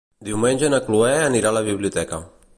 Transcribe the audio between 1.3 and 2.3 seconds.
a la biblioteca.